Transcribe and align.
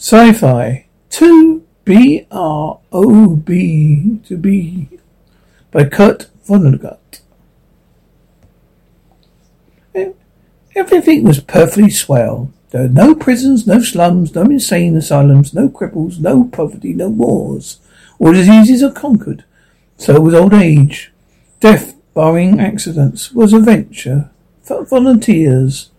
Sci-Fi 0.00 0.86
2 1.10 1.66
B 1.84 2.24
R 2.30 2.78
O 2.92 3.34
B 3.34 4.20
to 4.26 4.36
be 4.36 4.88
by 5.72 5.84
Kurt 5.86 6.28
Vonnegut. 6.46 7.20
Everything 10.76 11.24
was 11.24 11.40
perfectly 11.40 11.90
swell. 11.90 12.52
There 12.70 12.82
were 12.82 12.88
no 12.88 13.16
prisons, 13.16 13.66
no 13.66 13.80
slums, 13.80 14.32
no 14.36 14.42
insane 14.42 14.96
asylums, 14.96 15.52
no 15.52 15.68
cripples, 15.68 16.20
no 16.20 16.44
poverty, 16.44 16.94
no 16.94 17.08
wars. 17.08 17.80
All 18.20 18.32
diseases 18.32 18.84
are 18.84 18.92
conquered. 18.92 19.42
So 19.96 20.20
was 20.20 20.34
old 20.34 20.54
age. 20.54 21.10
Death, 21.58 21.96
barring 22.14 22.60
accidents, 22.60 23.32
was 23.32 23.52
a 23.52 23.58
venture. 23.58 24.30
For 24.62 24.84
volunteers. 24.84 25.90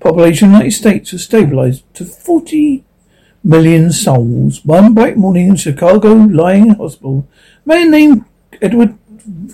Population 0.00 0.48
of 0.48 0.52
the 0.52 0.58
United 0.58 0.76
States 0.76 1.12
was 1.12 1.24
stabilized 1.24 1.82
to 1.94 2.04
40 2.04 2.84
million 3.48 3.90
souls. 3.90 4.62
One 4.64 4.92
bright 4.92 5.16
morning 5.16 5.48
in 5.48 5.56
Chicago, 5.56 6.12
lying 6.12 6.68
in 6.68 6.74
hospital, 6.74 7.26
a 7.64 7.68
man 7.68 7.90
named 7.90 8.24
Edward 8.60 8.96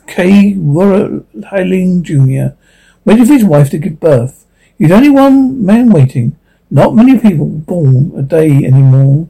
K. 0.08 0.54
Hiling 0.54 2.02
Jr. 2.02 2.56
waited 3.04 3.28
for 3.28 3.32
his 3.32 3.44
wife 3.44 3.70
to 3.70 3.78
give 3.78 4.00
birth. 4.00 4.44
He's 4.76 4.90
only 4.90 5.10
one 5.10 5.64
man 5.64 5.90
waiting. 5.90 6.36
Not 6.70 6.96
many 6.96 7.18
people 7.20 7.46
born 7.46 8.12
a 8.16 8.22
day 8.22 8.50
anymore. 8.64 9.28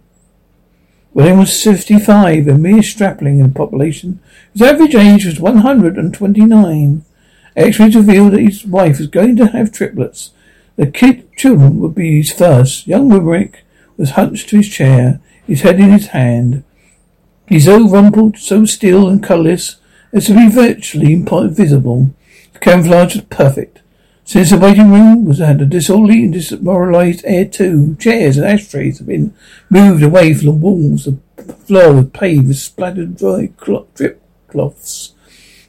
William 1.13 1.41
was 1.41 1.63
55, 1.63 2.49
a 2.49 2.55
mere 2.55 2.83
strapling 2.83 3.41
in 3.41 3.49
the 3.49 3.55
population. 3.55 4.19
His 4.55 4.63
average 4.63 4.95
age 4.95 5.27
was 5.27 5.39
129. 5.39 7.05
X-rays 7.55 7.95
revealed 7.95 8.33
that 8.33 8.41
his 8.41 8.65
wife 8.65 8.99
was 8.99 9.09
going 9.09 9.37
to 9.37 9.47
have 9.49 9.71
triplets. 9.71 10.33
The 10.77 10.87
kid 10.87 11.31
children 11.37 11.79
would 11.81 11.95
be 11.95 12.17
his 12.17 12.33
first. 12.33 12.87
Young 12.89 13.11
Wilbrick 13.11 13.57
was 13.97 14.11
hunched 14.11 14.49
to 14.51 14.57
his 14.57 14.69
chair, 14.69 15.21
his 15.47 15.63
head 15.63 15.81
in 15.81 15.91
his 15.91 16.09
hand. 16.09 16.65
He 17.47 17.61
so 17.61 17.89
rumpled, 17.89 18.39
so 18.39 18.65
still 18.65 19.09
and 19.09 19.23
colourless 19.23 19.77
as 20.13 20.27
to 20.27 20.35
be 20.35 20.49
virtually 20.49 21.13
invisible. 21.13 22.15
The 22.55 22.59
camouflage 22.61 23.17
was 23.17 23.25
perfect. 23.25 23.81
Since 24.27 24.51
the 24.51 24.59
waiting 24.59 24.91
room 24.91 25.27
was 25.27 25.39
had 25.39 25.61
a 25.61 25.67
disorderly 25.67 26.25
and 26.25 26.33
demoralized 26.33 27.23
air 27.27 27.45
too, 27.45 27.95
chairs 27.97 28.39
and 28.39 28.47
ashtrays 28.47 28.99
had 28.99 29.07
been 29.07 29.35
moved 29.69 30.03
away 30.03 30.33
from 30.33 30.47
the 30.47 30.53
walls. 30.53 31.05
The 31.05 31.19
floor 31.53 31.93
was 31.93 32.07
paved 32.09 32.49
with 32.49 32.57
splattered 32.57 33.19
dry 33.19 33.51
drip 33.95 34.23
cloths. 34.49 35.13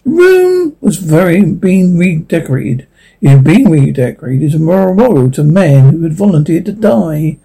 The 0.05 0.11
room 0.11 0.77
was 0.79 0.97
very 0.97 1.43
being 1.43 1.97
redecorated. 1.97 2.87
It 3.19 3.29
had 3.29 3.43
been 3.43 3.69
redecorated 3.69 4.47
as 4.47 4.55
a 4.55 4.59
memorial 4.59 5.31
to 5.31 5.43
men 5.43 5.91
who 5.91 6.03
had 6.03 6.13
volunteered 6.13 6.65
to 6.65 6.71
die 6.71 7.37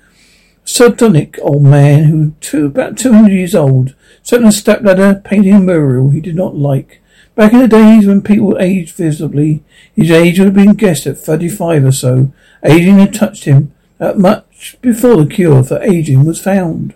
sardonic 0.70 1.38
old 1.42 1.62
man 1.62 2.04
who 2.04 2.32
two 2.40 2.66
about 2.66 2.96
two 2.96 3.12
hundred 3.12 3.32
years 3.32 3.54
old 3.54 3.94
sat 4.22 4.40
on 4.40 4.48
a 4.48 4.52
step 4.52 4.82
ladder 4.82 5.20
painting 5.24 5.54
a 5.54 5.60
mural 5.60 6.10
he 6.10 6.20
did 6.20 6.36
not 6.36 6.56
like. 6.56 7.02
Back 7.34 7.52
in 7.52 7.60
the 7.60 7.68
days 7.68 8.06
when 8.06 8.22
people 8.22 8.58
aged 8.58 8.94
visibly, 8.94 9.62
his 9.94 10.10
age 10.10 10.38
would 10.38 10.46
have 10.46 10.54
been 10.54 10.74
guessed 10.74 11.06
at 11.06 11.18
thirty 11.18 11.48
five 11.48 11.84
or 11.84 11.92
so. 11.92 12.32
Aging 12.64 12.98
had 12.98 13.14
touched 13.14 13.44
him 13.44 13.72
at 13.98 14.18
much 14.18 14.76
before 14.80 15.16
the 15.16 15.26
cure 15.26 15.62
for 15.62 15.82
aging 15.82 16.24
was 16.24 16.40
found. 16.40 16.94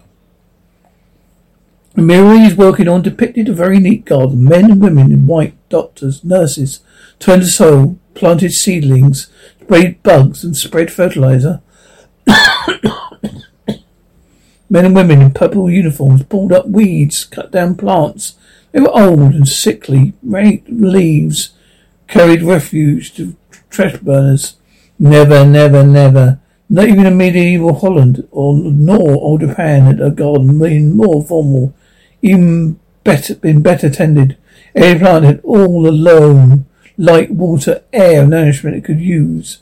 The 1.94 2.02
mural 2.02 2.38
he's 2.38 2.56
working 2.56 2.88
on 2.88 3.02
depicted 3.02 3.48
a 3.48 3.52
very 3.52 3.78
neat 3.78 4.04
garden. 4.04 4.44
Men 4.44 4.70
and 4.70 4.82
women 4.82 5.12
in 5.12 5.26
white, 5.26 5.54
doctors, 5.68 6.24
nurses, 6.24 6.80
turned 7.18 7.42
to 7.42 7.48
soil, 7.48 7.98
planted 8.14 8.52
seedlings, 8.52 9.30
sprayed 9.62 10.02
bugs 10.02 10.44
and 10.44 10.56
spread 10.56 10.92
fertilizer. 10.92 11.60
Men 14.74 14.86
and 14.86 14.96
women 14.96 15.22
in 15.22 15.30
purple 15.30 15.70
uniforms 15.70 16.24
pulled 16.24 16.50
up 16.50 16.66
weeds, 16.66 17.22
cut 17.22 17.52
down 17.52 17.76
plants. 17.76 18.34
They 18.72 18.80
were 18.80 18.90
old 18.90 19.32
and 19.32 19.46
sickly, 19.46 20.14
raked 20.20 20.68
leaves, 20.68 21.50
carried 22.08 22.42
refuge 22.42 23.14
to 23.14 23.36
trash 23.70 23.98
burners. 23.98 24.56
Never, 24.98 25.46
never, 25.46 25.84
never. 25.84 26.40
Not 26.68 26.88
even 26.88 27.06
in 27.06 27.16
medieval 27.16 27.74
Holland 27.74 28.26
or 28.32 28.56
nor 28.56 29.12
old 29.12 29.42
Japan 29.42 29.82
had 29.82 30.00
a 30.00 30.10
garden 30.10 30.58
been 30.58 30.96
more 30.96 31.22
formal, 31.22 31.72
even 32.20 32.80
better 33.04 33.36
been 33.36 33.62
better 33.62 33.88
tended. 33.88 34.36
Every 34.74 34.98
plant 34.98 35.24
had 35.24 35.40
all 35.44 35.88
alone 35.88 36.66
light, 36.98 37.30
water, 37.30 37.84
air, 37.92 38.26
nourishment 38.26 38.74
it 38.74 38.84
could 38.84 39.00
use. 39.00 39.58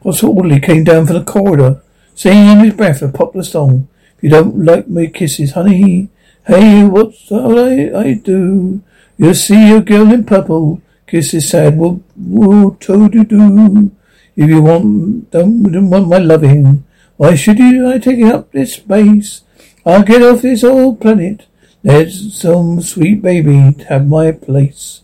Orderly 0.00 0.58
came 0.58 0.84
down 0.84 1.04
from 1.04 1.16
the 1.16 1.24
corridor, 1.24 1.82
singing 2.14 2.48
in 2.48 2.64
his 2.64 2.74
breath 2.74 3.02
a 3.02 3.08
popular 3.08 3.44
song 3.44 3.88
you 4.24 4.30
don't 4.30 4.64
like 4.64 4.88
my 4.88 5.04
kisses, 5.04 5.52
honey, 5.52 6.08
hey, 6.46 6.82
what's 6.84 7.30
I, 7.30 7.92
I 7.92 8.14
do? 8.14 8.80
You 9.18 9.34
see 9.34 9.68
your 9.68 9.82
girl 9.82 10.10
in 10.14 10.24
purple, 10.24 10.80
kisses 11.06 11.50
sad, 11.50 11.76
whoa, 11.76 12.00
whoa, 12.16 12.70
to 12.70 13.08
do. 13.10 13.92
If 14.34 14.48
you 14.48 14.62
want, 14.62 15.30
don't, 15.30 15.62
don't 15.64 15.90
want 15.90 16.08
my 16.08 16.16
loving, 16.16 16.86
why 17.18 17.34
should 17.34 17.58
you 17.58 17.86
I 17.86 17.98
take 17.98 18.24
up 18.24 18.50
this 18.50 18.72
space? 18.72 19.42
I'll 19.84 20.02
get 20.02 20.22
off 20.22 20.40
this 20.40 20.64
old 20.64 21.02
planet. 21.02 21.44
Let 21.82 22.10
some 22.10 22.80
sweet 22.80 23.20
baby 23.20 23.76
have 23.90 24.08
my 24.08 24.32
place. 24.32 25.02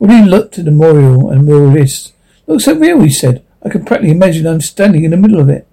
He 0.00 0.22
looked 0.22 0.58
at 0.58 0.64
the 0.64 0.70
memorial 0.70 1.28
and 1.28 1.44
memorialist, 1.44 2.14
looks 2.46 2.64
so 2.64 2.74
real, 2.74 3.02
he 3.02 3.10
said. 3.10 3.44
I 3.62 3.68
can 3.68 3.84
practically 3.84 4.12
imagine 4.12 4.46
I'm 4.46 4.62
standing 4.62 5.04
in 5.04 5.10
the 5.10 5.18
middle 5.18 5.40
of 5.40 5.50
it. 5.50 5.66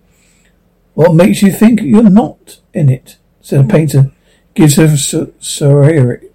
What 0.99 1.13
makes 1.13 1.41
you 1.41 1.53
think 1.53 1.79
you're 1.81 2.09
not 2.09 2.59
in 2.73 2.89
it? 2.89 3.15
said 3.39 3.59
the 3.59 3.63
mm-hmm. 3.63 3.71
painter. 3.71 4.11
Gives 4.53 4.75
her 4.75 4.83
a 4.83 4.87
sororic 5.39 6.29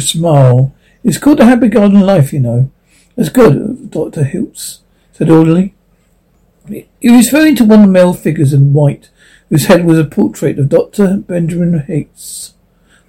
smile. 0.00 0.74
It's 1.04 1.18
called 1.18 1.40
the 1.40 1.44
happy 1.44 1.68
garden 1.68 2.00
life, 2.00 2.32
you 2.32 2.40
know. 2.40 2.70
That's 3.16 3.28
good, 3.28 3.90
Dr. 3.90 4.24
Hitz, 4.24 4.80
said 5.12 5.28
orderly. 5.28 5.74
He 6.66 6.86
was 7.02 7.30
referring 7.30 7.54
to 7.56 7.64
one 7.64 7.80
of 7.80 7.86
the 7.86 7.92
male 7.92 8.14
figures 8.14 8.54
in 8.54 8.72
white, 8.72 9.10
whose 9.50 9.66
head 9.66 9.84
was 9.84 9.98
a 9.98 10.06
portrait 10.06 10.58
of 10.58 10.70
Dr. 10.70 11.18
Benjamin 11.18 11.80
Hates, 11.80 12.54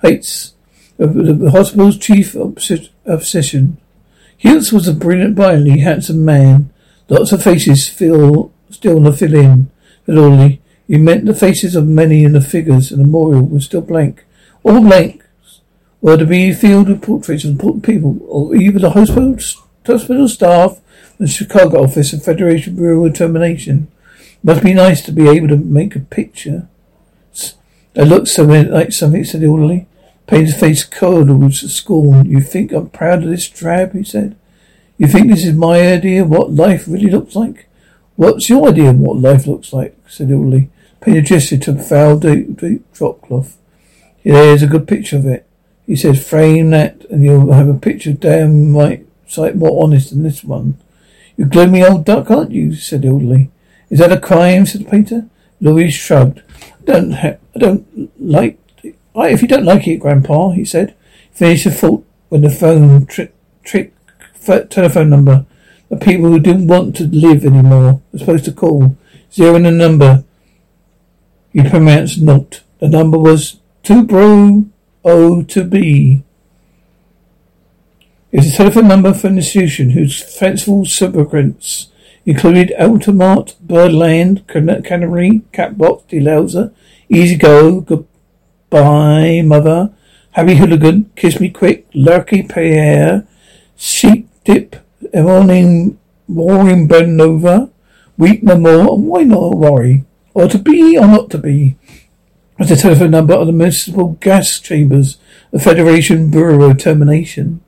Hates, 0.02 0.54
of 1.00 1.14
the 1.14 1.52
hospital's 1.52 1.98
chief 1.98 2.36
obsession. 2.36 3.78
Hitz 4.36 4.74
was 4.74 4.90
a 4.90 4.94
brilliant, 4.94 5.36
brilliantly 5.36 5.80
handsome 5.80 6.26
man. 6.26 6.74
Lots 7.08 7.32
of 7.32 7.42
faces 7.42 7.88
fill, 7.88 8.52
still 8.70 9.02
to 9.02 9.14
fill 9.14 9.34
in, 9.34 9.72
said 10.06 10.18
orderly. 10.18 10.60
He 10.88 10.98
meant 10.98 11.26
the 11.26 11.34
faces 11.34 11.76
of 11.76 11.88
many 11.88 12.26
and 12.26 12.36
the 12.36 12.42
figures 12.42 12.92
in 12.92 13.00
the 13.00 13.06
memorial 13.06 13.46
were 13.46 13.62
still 13.62 13.82
blank. 13.82 14.26
All 14.64 14.82
blanks 14.82 15.26
were 16.02 16.18
to 16.18 16.26
be 16.26 16.54
filled 16.54 16.90
with 16.90 17.02
portraits 17.02 17.46
of 17.46 17.52
important 17.52 17.86
people, 17.86 18.20
or 18.28 18.56
either 18.56 18.80
the 18.80 18.92
hospital, 18.92 19.38
hospital 19.86 20.28
staff, 20.28 20.80
the 21.18 21.28
Chicago 21.28 21.84
office 21.84 22.12
of 22.12 22.24
Federation 22.24 22.76
Bureau 22.76 23.06
of 23.06 23.14
Termination. 23.14 23.88
Must 24.44 24.62
be 24.62 24.74
nice 24.74 25.02
to 25.04 25.14
be 25.14 25.30
able 25.30 25.48
to 25.48 25.56
make 25.56 25.96
a 25.96 26.02
picture. 26.02 26.68
It 27.96 28.04
looks 28.04 28.34
so 28.34 28.44
like 28.44 28.92
something, 28.92 29.24
said 29.24 29.42
the 29.42 29.48
orderly. 29.48 29.88
Payne's 30.28 30.58
face 30.58 30.84
curdled 30.84 31.44
with 31.44 31.54
scorn. 31.54 32.30
You 32.30 32.42
think 32.42 32.72
I'm 32.72 32.90
proud 32.90 33.24
of 33.24 33.30
this 33.30 33.48
drab? 33.48 33.94
he 33.94 34.04
said. 34.04 34.36
You 34.98 35.08
think 35.08 35.30
this 35.30 35.46
is 35.46 35.54
my 35.54 35.80
idea 35.80 36.24
of 36.24 36.30
what 36.30 36.52
life 36.52 36.88
really 36.88 37.10
looks 37.10 37.36
like? 37.36 37.68
What's 38.16 38.50
your 38.50 38.68
idea 38.68 38.90
of 38.90 39.00
what 39.00 39.18
life 39.18 39.48
looks 39.48 39.72
like? 39.74 39.98
said 40.08 40.30
the 40.30 40.70
to 41.04 41.72
the 41.72 41.84
foul 41.84 42.18
deep, 42.18 42.58
deep 42.58 42.94
drop 42.94 43.22
cloth. 43.22 43.58
Here's 44.18 44.64
a 44.64 44.68
good 44.68 44.88
picture 44.88 45.18
of 45.18 45.26
it. 45.26 45.46
He 45.86 45.96
said, 45.96 46.24
frame 46.24 46.70
that 46.70 47.06
and 47.06 47.24
you'll 47.24 47.52
have 47.52 47.68
a 47.68 47.74
picture 47.74 48.14
damn 48.14 48.76
right 48.76 49.06
sight 49.28 49.56
more 49.56 49.84
honest 49.84 50.12
than 50.12 50.24
this 50.24 50.44
one. 50.44 50.78
You 51.36 51.46
gloomy 51.46 51.84
old 51.84 52.06
duck, 52.06 52.32
aren't 52.32 52.52
you? 52.52 52.74
said 52.76 53.02
the 53.02 53.10
orderly. 53.10 53.52
Is 53.90 54.00
that 54.00 54.12
a 54.12 54.20
crime? 54.20 54.66
said 54.66 54.82
the 54.82 54.90
painter. 54.90 55.28
Louis 55.60 55.92
shrugged. 55.92 56.42
I 56.62 56.86
don't, 56.86 57.12
ha- 57.12 57.38
I 57.56 57.60
don't 57.60 58.12
like 58.20 58.60
I 59.16 59.30
if 59.30 59.42
you 59.42 59.48
don't 59.48 59.66
like 59.66 59.88
it, 59.88 60.00
Grandpa, 60.00 60.52
he 60.52 60.66
said. 60.66 60.96
Finish 61.32 61.66
the 61.66 61.72
thought 61.72 62.06
when 62.30 62.42
the 62.42 62.50
phone 62.50 63.06
trick, 63.06 63.34
trick 63.64 63.94
telephone 64.70 65.10
number. 65.10 65.46
The 65.90 65.98
people 65.98 66.30
who 66.30 66.40
didn't 66.40 66.68
want 66.68 66.96
to 66.98 67.04
live 67.06 67.46
anymore 67.46 68.02
were 68.12 68.20
supposed 68.20 68.46
to 68.46 68.52
call. 68.52 68.98
Zero 69.32 69.56
in 69.56 69.64
the 69.64 69.72
number. 69.72 70.24
You 71.54 71.70
pronounced 71.70 72.20
not. 72.20 72.62
The 72.80 72.90
number 72.90 73.20
was 73.20 73.60
two 73.84 74.04
bro 74.04 74.66
O 75.06 75.44
to 75.44 75.64
B. 75.64 76.24
It's 78.32 78.54
a 78.54 78.58
telephone 78.58 78.88
number 78.88 79.14
for 79.14 79.28
an 79.28 79.38
institution 79.38 79.92
whose 79.92 80.20
fanciful 80.20 80.86
subsequents 80.86 81.90
included 82.26 82.74
Altamont, 82.80 83.56
Birdland, 83.62 84.48
Cannery, 84.48 85.44
Catbox, 85.54 86.08
De-louser, 86.08 86.74
Easy 87.10 87.36
Go, 87.36 87.82
Good 87.82 88.08
Bye, 88.72 89.44
mother. 89.46 89.94
Happy 90.32 90.56
Hooligan, 90.56 91.12
Kiss 91.16 91.40
Me 91.40 91.52
Quick, 91.52 91.86
Lucky 91.94 92.42
Pierre, 92.42 93.28
Sheep 93.76 94.28
Dip, 94.44 94.78
Evelyn 95.14 96.00
Warring 96.28 96.88
Benova, 96.88 97.70
Weep 98.18 98.42
No 98.42 98.58
More, 98.58 98.96
and 98.96 99.06
why 99.06 99.22
not 99.22 99.56
worry? 99.56 100.04
Or 100.34 100.48
to 100.48 100.58
be 100.58 100.98
or 100.98 101.08
not 101.08 101.30
to 101.32 101.38
be? 101.38 101.76
That's 102.58 102.70
the 102.70 102.76
telephone 102.76 103.12
number 103.12 103.34
of 103.34 103.48
the 103.48 103.54
municipal 103.54 104.18
gas 104.20 104.60
chambers, 104.60 105.18
the 105.52 105.60
Federation 105.60 106.30
Bureau 106.30 106.74
Termination. 106.74 107.62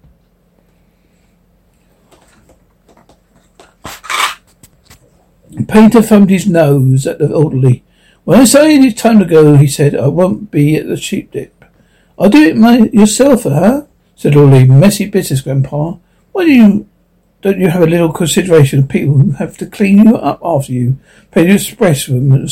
Painter 5.67 6.01
thumbed 6.01 6.29
his 6.29 6.47
nose 6.47 7.07
at 7.07 7.19
the 7.19 7.33
orderly. 7.33 7.83
When 8.23 8.39
I 8.39 8.45
say 8.45 8.75
it's 8.75 9.01
time 9.01 9.19
to 9.19 9.25
go, 9.25 9.55
he 9.55 9.67
said, 9.67 9.95
I 9.95 10.07
won't 10.07 10.51
be 10.51 10.75
at 10.75 10.87
the 10.87 10.97
sheep 10.97 11.31
dip. 11.31 11.65
I'll 12.17 12.29
do 12.29 12.41
it 12.41 12.57
my, 12.57 12.89
yourself, 12.93 13.43
huh? 13.43 13.85
said 14.15 14.35
Orly. 14.35 14.65
Messy 14.65 15.05
business, 15.05 15.41
Grandpa. 15.41 15.97
Why 16.31 16.45
do 16.45 16.51
you, 16.51 16.89
don't 17.45 17.59
you 17.59 17.69
have 17.69 17.83
a 17.83 17.85
little 17.85 18.11
consideration 18.11 18.79
of 18.79 18.89
people 18.89 19.19
who 19.19 19.31
have 19.33 19.55
to 19.55 19.67
clean 19.67 19.99
you 19.99 20.15
up 20.15 20.39
after 20.43 20.73
you? 20.73 20.97
Pay 21.29 21.45
to 21.45 21.53
express 21.53 22.07
with 22.07 22.49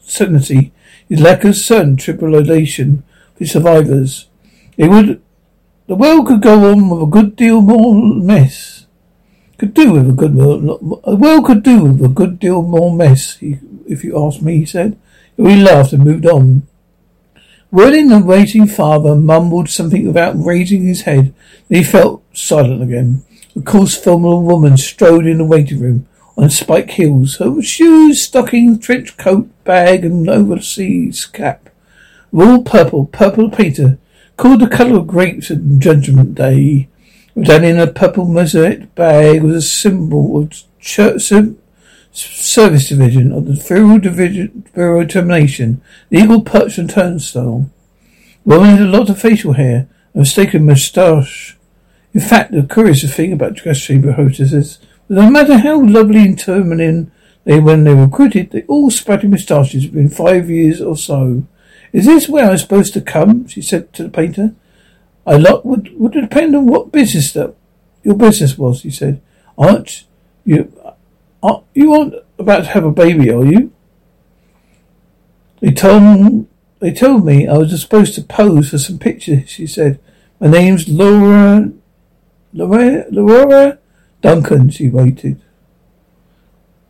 certainty 0.00 0.70
his 1.08 1.20
lack 1.20 1.44
of 1.44 1.56
certain 1.56 1.96
tribulation 1.96 3.04
for 3.38 3.46
survivors. 3.46 4.28
It 4.76 4.90
would, 4.90 5.22
the 5.86 5.94
world 5.94 6.26
could 6.26 6.42
go 6.42 6.70
on 6.70 6.90
with 6.90 7.04
a 7.04 7.06
good 7.06 7.36
deal 7.36 7.62
more 7.62 7.94
mess. 7.94 8.84
Could 9.56 9.72
do 9.72 9.92
with 9.92 10.10
a 10.10 10.12
good, 10.12 10.36
the 10.36 11.16
world 11.16 11.46
could 11.46 11.62
do 11.62 11.84
with 11.84 12.04
a 12.04 12.08
good 12.08 12.38
deal 12.38 12.60
more 12.60 12.94
mess, 12.94 13.38
if 13.40 14.04
you 14.04 14.22
ask 14.26 14.42
me, 14.42 14.58
he 14.58 14.66
said. 14.66 14.98
We 15.38 15.56
laughed 15.56 15.94
and 15.94 16.04
moved 16.04 16.26
on. 16.26 16.68
Whirling 17.70 18.08
the 18.08 18.18
waiting 18.18 18.66
father 18.66 19.16
mumbled 19.16 19.70
something 19.70 20.06
without 20.06 20.34
raising 20.36 20.82
his 20.82 21.02
head, 21.02 21.32
then 21.68 21.78
he 21.78 21.82
felt 21.82 22.22
silent 22.34 22.82
again. 22.82 23.24
A 23.56 23.60
coarse 23.62 23.96
formal 23.96 24.42
woman 24.42 24.76
strode 24.76 25.26
in 25.26 25.38
the 25.38 25.44
waiting 25.44 25.78
room 25.80 26.08
on 26.36 26.50
spike 26.50 26.90
heels, 26.90 27.36
her 27.36 27.62
shoes, 27.62 28.22
stockings, 28.22 28.84
trench 28.84 29.16
coat, 29.16 29.48
bag, 29.62 30.04
and 30.04 30.28
overseas 30.28 31.26
cap. 31.26 31.70
All 32.32 32.62
purple, 32.62 33.06
purple 33.06 33.50
Peter, 33.50 33.98
called 34.36 34.60
the 34.60 34.66
colour 34.66 34.98
of 34.98 35.06
grapes 35.06 35.50
on 35.50 35.78
Judgment 35.78 36.34
Day. 36.34 36.88
Down 37.40 37.64
in 37.64 37.78
a 37.78 37.86
purple 37.86 38.26
mosaic 38.26 38.92
bag 38.96 39.42
was 39.42 39.56
a 39.56 39.62
symbol 39.62 40.38
of 40.38 40.52
church, 40.80 41.32
Service 42.12 42.88
Division 42.88 43.32
of 43.32 43.46
the 43.46 43.56
Federal 43.56 43.98
Division 43.98 44.64
Bureau 44.74 45.04
Termination. 45.04 45.80
The 46.10 46.18
eagle 46.18 46.42
perched 46.42 46.78
on 46.78 46.88
turnstile. 46.88 47.70
Woman 48.44 48.70
had 48.70 48.82
a 48.82 48.90
lot 48.90 49.10
of 49.10 49.20
facial 49.20 49.54
hair, 49.54 49.88
a 50.14 50.18
mistaken 50.18 50.66
moustache. 50.66 51.56
In 52.14 52.20
fact, 52.20 52.52
the 52.52 52.62
curious 52.62 53.02
thing 53.14 53.32
about 53.32 53.62
gas 53.62 53.80
chamber 53.80 54.12
hostesses 54.12 54.78
no 55.08 55.30
matter 55.30 55.58
how 55.58 55.80
lovely 55.80 56.20
and 56.20 56.38
terminine 56.38 57.10
they 57.44 57.60
when 57.60 57.84
they 57.84 57.94
were 57.94 58.06
recruited, 58.06 58.50
they 58.50 58.62
all 58.62 58.90
sprouted 58.90 59.30
moustaches 59.30 59.86
within 59.86 60.08
five 60.08 60.48
years 60.48 60.80
or 60.80 60.96
so. 60.96 61.44
Is 61.92 62.06
this 62.06 62.28
where 62.28 62.50
I'm 62.50 62.58
supposed 62.58 62.94
to 62.94 63.00
come? 63.00 63.46
she 63.46 63.60
said 63.60 63.92
to 63.94 64.04
the 64.04 64.08
painter. 64.08 64.54
I 65.26 65.36
lot 65.36 65.64
would 65.64 65.98
would 65.98 66.12
depend 66.12 66.56
on 66.56 66.66
what 66.66 66.92
business 66.92 67.32
that 67.32 67.54
your 68.02 68.14
business 68.14 68.56
was, 68.56 68.82
he 68.82 68.90
said. 68.90 69.20
Aren't 69.58 70.04
you 70.44 70.72
are 71.42 71.62
you 71.74 71.92
aren't 71.92 72.14
about 72.38 72.64
to 72.64 72.70
have 72.70 72.84
a 72.84 72.90
baby, 72.90 73.30
are 73.30 73.44
you? 73.44 73.72
They 75.60 75.70
told 75.70 76.46
they 76.80 76.92
told 76.92 77.24
me 77.24 77.46
I 77.46 77.58
was 77.58 77.80
supposed 77.80 78.14
to 78.14 78.22
pose 78.22 78.70
for 78.70 78.78
some 78.78 78.98
pictures. 78.98 79.50
She 79.50 79.66
said, 79.66 80.00
"My 80.40 80.48
name's 80.48 80.88
Laura, 80.88 81.72
Laura, 82.54 83.04
Laura 83.10 83.78
Duncan." 84.22 84.70
She 84.70 84.88
waited. 84.88 85.42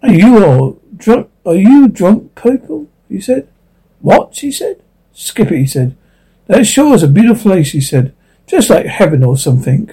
Are 0.02 0.12
you 0.12 0.44
all 0.44 0.78
drunk? 0.96 1.30
Are 1.44 1.56
you 1.56 1.88
drunk 1.88 2.40
people? 2.40 2.86
He 3.08 3.20
said. 3.20 3.48
What? 4.00 4.36
She 4.36 4.52
said. 4.52 4.80
Skip 5.12 5.50
it. 5.50 5.58
He 5.58 5.66
said. 5.66 5.96
That 6.46 6.66
sure 6.66 6.94
is 6.94 7.02
a 7.02 7.08
beautiful 7.08 7.52
place. 7.52 7.72
He 7.72 7.80
said, 7.80 8.12
just 8.46 8.68
like 8.68 8.84
heaven 8.86 9.24
or 9.24 9.38
something, 9.38 9.90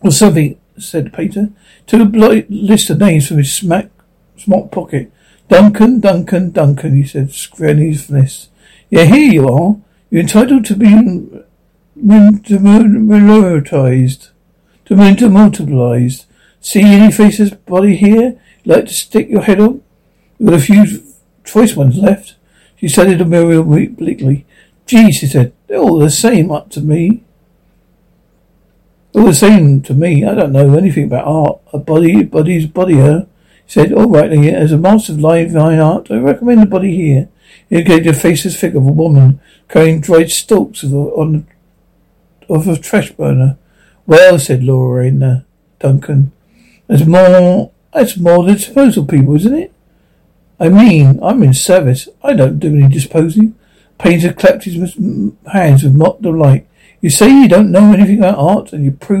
or 0.00 0.12
something 0.12 0.56
said 0.78 1.12
Peter. 1.12 1.50
Took 1.86 2.14
a 2.14 2.46
list 2.48 2.90
of 2.90 3.00
names 3.00 3.26
from 3.26 3.38
his 3.38 3.52
smack, 3.52 3.90
smock 4.36 4.70
pocket. 4.70 5.10
Duncan, 5.48 5.98
Duncan, 5.98 6.52
Duncan, 6.52 6.94
he 6.94 7.04
said, 7.04 7.32
squaring 7.32 7.90
his 7.90 8.04
fist. 8.04 8.50
Yeah, 8.90 9.04
here 9.04 9.32
you 9.32 9.48
are. 9.48 9.76
You're 10.10 10.22
entitled 10.22 10.64
to 10.66 10.76
be 10.76 10.94
militarized. 11.96 14.28
To 14.88 15.28
multiplied. 15.28 16.12
See 16.62 16.80
any 16.80 17.12
faces 17.12 17.50
body 17.50 17.94
here? 17.96 18.40
You'd 18.64 18.74
like 18.74 18.86
to 18.86 18.94
stick 18.94 19.28
your 19.28 19.42
head 19.42 19.60
on? 19.60 19.82
We've 20.38 20.48
got 20.48 20.58
a 20.58 20.62
few 20.62 21.14
choice 21.44 21.76
ones 21.76 21.98
left. 21.98 22.36
She 22.76 22.88
said 22.88 23.08
it 23.08 23.18
the 23.18 23.26
mirror 23.26 23.62
bleakly. 23.62 24.46
Gee, 24.86 25.12
she 25.12 25.26
said, 25.26 25.52
they're 25.66 25.78
all 25.78 25.98
the 25.98 26.10
same 26.10 26.50
up 26.50 26.70
to 26.70 26.80
me. 26.80 27.22
All 29.14 29.26
the 29.26 29.34
same 29.34 29.82
to 29.82 29.92
me, 29.92 30.24
I 30.24 30.34
don't 30.34 30.52
know 30.52 30.74
anything 30.74 31.04
about 31.04 31.26
art. 31.26 31.60
A 31.74 31.78
body, 31.78 32.22
body's 32.22 32.66
body, 32.66 32.98
huh? 32.98 33.26
He 33.66 33.72
said, 33.72 33.92
all 33.92 34.08
right, 34.08 34.30
then, 34.30 34.44
as 34.44 34.72
a 34.72 34.78
master 34.78 35.12
of 35.12 35.20
live 35.20 35.52
fine 35.52 35.78
art, 35.78 36.10
I 36.10 36.16
recommend 36.16 36.62
the 36.62 36.66
body 36.66 36.96
here. 36.96 37.28
He 37.68 37.82
gave 37.82 38.04
the 38.04 38.14
faceless 38.14 38.58
figure 38.58 38.80
of 38.80 38.86
a 38.86 38.92
woman 38.92 39.40
carrying 39.68 40.00
dried 40.00 40.30
stalks 40.30 40.82
of 40.82 40.94
a, 40.94 40.96
on 40.96 41.46
of 42.48 42.66
a 42.66 42.78
trash 42.78 43.10
burner. 43.12 43.58
Well, 44.08 44.38
said 44.38 44.64
Laura 44.64 45.04
in 45.04 45.22
uh, 45.22 45.42
Duncan, 45.80 46.32
that's 46.86 47.04
more, 47.04 47.70
that's 47.92 48.16
more 48.16 48.42
than 48.42 48.54
disposal 48.54 49.04
people, 49.04 49.36
isn't 49.36 49.54
it? 49.54 49.70
I 50.58 50.70
mean, 50.70 51.20
I'm 51.22 51.42
in 51.42 51.52
service. 51.52 52.08
I 52.24 52.32
don't 52.32 52.58
do 52.58 52.68
any 52.68 52.88
disposing. 52.88 53.54
Painter 53.98 54.32
clapped 54.32 54.64
his 54.64 54.94
hands 55.52 55.82
with 55.82 55.94
mock 55.94 56.22
delight. 56.22 56.66
You 57.02 57.10
say 57.10 57.28
you 57.28 57.48
don't 57.48 57.70
know 57.70 57.92
anything 57.92 58.20
about 58.20 58.38
art, 58.38 58.72
and 58.72 58.82
you 58.82 58.92
prove. 58.92 59.20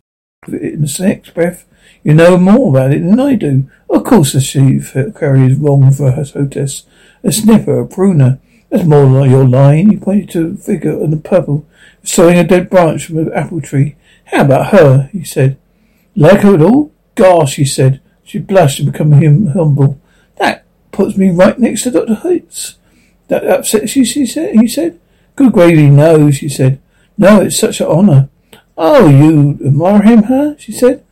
in 0.47 0.81
the 0.81 0.97
next 1.01 1.35
breath. 1.35 1.67
You 2.03 2.15
know 2.15 2.35
more 2.35 2.69
about 2.69 2.93
it 2.93 3.03
than 3.03 3.19
I 3.19 3.35
do. 3.35 3.69
Of 3.87 4.03
course 4.03 4.33
the 4.33 4.41
chief 4.41 4.93
carry 5.15 5.45
is 5.45 5.59
wrong 5.59 5.91
for 5.91 6.09
her 6.09 6.23
hostess. 6.23 6.87
A 7.23 7.31
sniffer, 7.31 7.81
a 7.81 7.87
pruner. 7.87 8.39
That's 8.71 8.87
more 8.87 9.05
like 9.05 9.29
your 9.29 9.47
line. 9.47 9.91
He 9.91 9.97
pointed 9.97 10.31
to 10.31 10.47
a 10.47 10.55
figure 10.55 10.99
in 10.99 11.11
the 11.11 11.17
purple, 11.17 11.67
sewing 12.03 12.39
a 12.39 12.43
dead 12.43 12.71
branch 12.71 13.05
from 13.05 13.19
an 13.19 13.33
apple 13.33 13.61
tree. 13.61 13.97
How 14.25 14.45
about 14.45 14.71
her? 14.71 15.09
he 15.11 15.23
said. 15.23 15.59
Like 16.15 16.41
her 16.41 16.55
at 16.55 16.61
all? 16.63 16.91
Gosh, 17.13 17.57
he 17.57 17.65
said. 17.65 18.01
She 18.23 18.39
blushed 18.39 18.79
and 18.79 18.91
became 18.91 19.11
him 19.11 19.47
humble. 19.47 20.01
That 20.37 20.65
puts 20.91 21.17
me 21.17 21.29
right 21.29 21.59
next 21.59 21.83
to 21.83 21.91
Dr. 21.91 22.15
Hitz. 22.15 22.79
That 23.27 23.45
upsets 23.45 23.95
you, 23.95 24.05
she 24.05 24.25
said, 24.25 24.55
he 24.55 24.67
said. 24.67 24.99
Good 25.35 25.53
gravy, 25.53 25.91
no, 25.91 26.31
she 26.31 26.49
said. 26.49 26.81
No, 27.15 27.41
it's 27.41 27.59
such 27.59 27.79
an 27.79 27.85
honour. 27.85 28.29
Oh, 28.77 29.07
you 29.07 29.59
admire 29.65 30.01
him, 30.01 30.23
huh? 30.23 30.55
She 30.57 30.71
said. 30.71 31.03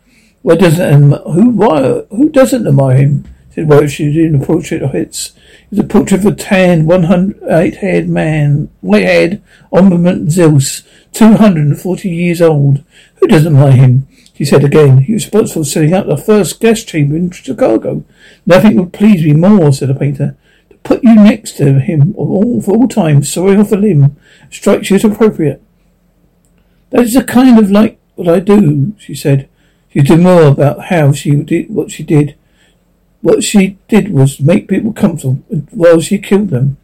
Why 0.41 0.55
doesn't 0.55 1.11
who 1.11 1.49
why 1.49 2.03
who 2.09 2.29
doesn't 2.29 2.65
admire 2.65 2.95
him? 2.95 3.27
Said 3.51 3.67
well 3.67 3.85
she's 3.87 4.15
in 4.15 4.41
a 4.41 4.45
portrait 4.45 4.81
of. 4.81 4.95
It's 4.95 5.33
a 5.77 5.83
portrait 5.83 6.21
of 6.21 6.25
a 6.27 6.35
tanned, 6.35 6.87
one 6.87 7.03
hundred 7.03 7.43
eight 7.49 7.75
haired 7.77 8.07
man, 8.07 8.69
white 8.79 9.03
haired, 9.03 9.41
ornament 9.69 10.31
Zeus, 10.31 10.83
two 11.11 11.33
hundred 11.33 11.67
and 11.67 11.79
forty 11.79 12.09
years 12.09 12.41
old. 12.41 12.83
Who 13.15 13.27
doesn't 13.27 13.53
admire 13.53 13.73
him? 13.73 14.07
She 14.33 14.45
said 14.45 14.63
again. 14.63 14.99
He 14.99 15.13
was 15.13 15.25
responsible 15.25 15.63
for 15.63 15.69
setting 15.69 15.93
up 15.93 16.07
the 16.07 16.15
first 16.15 16.61
gas 16.61 16.85
chamber 16.85 17.17
in 17.17 17.31
Chicago. 17.31 18.05
Nothing 18.45 18.77
would 18.77 18.93
please 18.93 19.25
me 19.25 19.33
more, 19.33 19.73
said 19.73 19.89
the 19.89 19.95
painter. 19.95 20.37
To 20.69 20.77
put 20.77 21.03
you 21.03 21.15
next 21.15 21.57
to 21.57 21.81
him 21.81 22.11
of 22.11 22.29
all, 22.31 22.61
for 22.61 22.77
all 22.77 22.87
time, 22.87 23.23
soaring 23.25 23.59
off 23.59 23.73
a 23.73 23.75
limb, 23.75 24.15
strikes 24.49 24.89
you 24.89 24.95
as 24.95 25.03
appropriate. 25.03 25.61
That 26.89 27.01
is 27.01 27.15
a 27.15 27.23
kind 27.23 27.59
of 27.59 27.71
like 27.71 27.99
what 28.15 28.27
I 28.27 28.39
do, 28.39 28.95
she 28.97 29.15
said. 29.15 29.47
She 29.91 30.01
did 30.01 30.19
more 30.19 30.43
about 30.43 30.85
how 30.85 31.11
she 31.11 31.35
did 31.35 31.69
what 31.69 31.91
she 31.91 32.03
did. 32.03 32.35
What 33.21 33.43
she 33.43 33.77
did 33.87 34.11
was 34.11 34.39
make 34.39 34.67
people 34.67 34.93
comfortable 34.93 35.43
while 35.71 35.99
she 35.99 36.17
killed 36.19 36.49
them. 36.49 36.77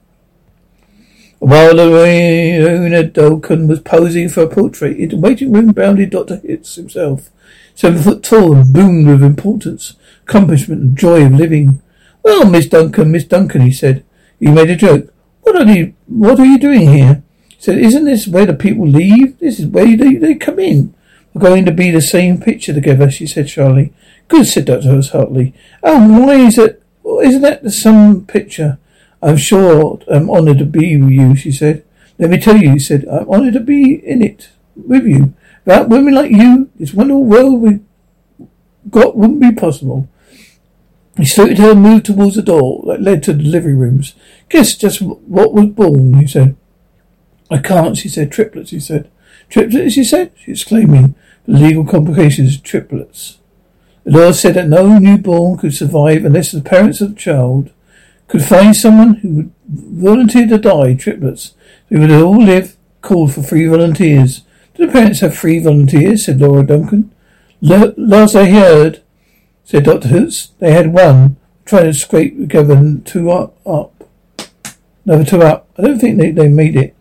While 1.39 1.75
Lorena 1.75 3.03
Duncan 3.03 3.67
was 3.67 3.79
posing 3.79 4.29
for 4.29 4.43
a 4.43 4.47
portrait 4.47 4.97
in 4.97 5.09
the 5.09 5.17
waiting 5.17 5.51
room 5.51 5.71
bounded 5.71 6.09
Dr. 6.09 6.37
Hitz 6.37 6.75
himself, 6.75 7.29
seven 7.75 8.01
foot 8.01 8.23
tall 8.23 8.55
and 8.55 8.73
boomed 8.73 9.07
with 9.07 9.23
importance, 9.23 9.93
accomplishment 10.23 10.81
and 10.81 10.97
joy 10.97 11.25
of 11.25 11.33
living. 11.33 11.81
Well, 12.23 12.49
Miss 12.49 12.67
Duncan, 12.67 13.11
Miss 13.11 13.25
Duncan, 13.25 13.61
he 13.61 13.71
said. 13.71 14.03
He 14.39 14.47
made 14.47 14.69
a 14.69 14.75
joke. 14.75 15.13
What 15.41 15.55
are 15.55 15.71
you, 15.71 15.93
what 16.07 16.39
are 16.39 16.45
you 16.45 16.57
doing 16.57 16.91
here? 16.91 17.23
Said, 17.57 17.77
Isn't 17.77 18.05
this 18.05 18.27
where 18.27 18.45
the 18.45 18.53
people 18.53 18.87
leave? 18.87 19.39
This 19.39 19.59
is 19.59 19.67
where 19.67 19.95
they, 19.97 20.15
they 20.15 20.35
come 20.35 20.59
in. 20.59 20.93
We're 21.33 21.41
going 21.41 21.65
to 21.65 21.71
be 21.71 21.91
the 21.91 22.01
same 22.01 22.39
picture 22.39 22.73
together, 22.73 23.11
she 23.11 23.27
said 23.27 23.49
shyly. 23.49 23.93
Good, 24.27 24.47
said 24.47 24.65
Dr. 24.65 24.89
House 24.89 25.09
Hartley. 25.09 25.53
Oh, 25.83 26.25
why 26.25 26.35
is 26.35 26.57
it? 26.57 26.81
Isn't 27.05 27.41
that 27.41 27.69
some 27.71 28.25
picture? 28.25 28.77
I'm 29.21 29.37
sure 29.37 29.99
I'm 30.07 30.29
honoured 30.29 30.59
to 30.59 30.65
be 30.65 30.97
with 30.97 31.11
you, 31.11 31.35
she 31.35 31.51
said. 31.51 31.83
Let 32.17 32.29
me 32.29 32.39
tell 32.39 32.57
you, 32.57 32.71
he 32.71 32.79
said, 32.79 33.05
I'm 33.07 33.29
honoured 33.29 33.55
to 33.55 33.59
be 33.59 33.95
in 33.95 34.21
it 34.21 34.49
with 34.75 35.05
you. 35.05 35.33
Without 35.65 35.89
women 35.89 36.13
like 36.13 36.31
you, 36.31 36.69
this 36.75 36.93
wonderful 36.93 37.25
world 37.25 37.61
we 37.61 37.79
got 38.89 39.17
wouldn't 39.17 39.39
be 39.39 39.51
possible. 39.51 40.07
He 41.17 41.25
saluted 41.25 41.59
her 41.59 41.71
and 41.71 41.81
moved 41.81 42.05
towards 42.05 42.35
the 42.35 42.41
door 42.41 42.83
that 42.87 43.01
led 43.01 43.23
to 43.23 43.33
the 43.33 43.43
living 43.43 43.77
rooms. 43.77 44.15
Guess 44.49 44.75
just 44.75 45.01
what 45.01 45.53
was 45.53 45.67
born, 45.67 46.13
he 46.15 46.27
said. 46.27 46.55
I 47.49 47.59
can't, 47.59 47.97
she 47.97 48.09
said. 48.09 48.31
Triplets, 48.31 48.71
he 48.71 48.79
said. 48.79 49.09
Triplets, 49.49 49.93
she 49.93 50.03
said? 50.03 50.31
She 50.35 50.51
exclaiming. 50.51 51.15
Legal 51.47 51.85
complications, 51.85 52.59
triplets. 52.59 53.37
The 54.03 54.11
law 54.11 54.31
said 54.31 54.55
that 54.55 54.67
no 54.67 54.97
newborn 54.99 55.57
could 55.57 55.73
survive 55.73 56.25
unless 56.25 56.51
the 56.51 56.61
parents 56.61 57.01
of 57.01 57.09
the 57.09 57.19
child 57.19 57.71
could 58.27 58.43
find 58.43 58.75
someone 58.75 59.15
who 59.15 59.29
would 59.29 59.51
volunteer 59.67 60.47
to 60.47 60.57
die, 60.57 60.95
triplets. 60.95 61.53
They 61.89 61.99
would 61.99 62.11
all 62.11 62.43
live, 62.43 62.77
called 63.01 63.33
for 63.33 63.43
free 63.43 63.67
volunteers. 63.67 64.41
Do 64.73 64.85
the 64.85 64.91
parents 64.91 65.19
have 65.19 65.37
free 65.37 65.59
volunteers? 65.59 66.25
said 66.25 66.41
Laura 66.41 66.65
Duncan. 66.65 67.13
last 67.61 68.35
I 68.35 68.49
heard, 68.49 69.01
said 69.63 69.83
Dr. 69.83 70.09
Hoots, 70.09 70.51
they 70.59 70.71
had 70.71 70.93
one, 70.93 71.37
trying 71.65 71.85
to 71.85 71.93
scrape 71.93 72.37
together 72.37 72.99
two 73.05 73.31
up, 73.31 73.55
up. 73.65 74.03
Another 75.05 75.23
two 75.23 75.41
up. 75.41 75.69
I 75.77 75.83
don't 75.83 75.99
think 75.99 76.17
they, 76.17 76.31
they 76.31 76.47
made 76.47 76.75
it. 76.75 76.94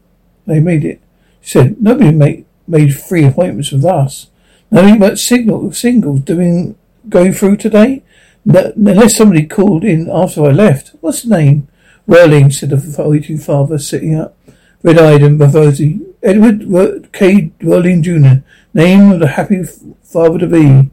They 0.46 0.60
made 0.60 0.84
it. 0.84 1.00
She 1.40 1.58
said, 1.58 1.80
nobody 1.80 2.10
made, 2.10 2.44
made 2.66 2.96
free 2.96 3.24
appointments 3.24 3.72
with 3.72 3.84
us. 3.84 4.28
Nothing 4.70 4.98
but 4.98 5.18
signal, 5.18 5.72
singles 5.72 6.20
doing, 6.20 6.76
going 7.08 7.32
through 7.32 7.58
today? 7.58 8.02
No, 8.44 8.72
unless 8.76 9.16
somebody 9.16 9.46
called 9.46 9.84
in 9.84 10.10
after 10.10 10.44
I 10.44 10.50
left. 10.50 10.92
What's 11.00 11.22
the 11.22 11.36
name? 11.36 11.68
Whirling, 12.06 12.50
said 12.50 12.70
the 12.70 13.02
waiting 13.08 13.38
father, 13.38 13.78
sitting 13.78 14.14
up, 14.14 14.36
red-eyed 14.82 15.22
and 15.22 15.40
rosy. 15.40 16.00
Edward 16.22 17.12
K. 17.12 17.52
Whirling 17.62 18.02
Jr., 18.02 18.42
name 18.74 19.12
of 19.12 19.20
the 19.20 19.28
happy 19.28 19.62
father 20.02 20.38
to 20.38 20.46
be. 20.46 20.90